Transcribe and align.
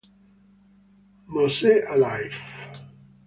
Mose 1.27 1.83
Alive! 1.93 2.41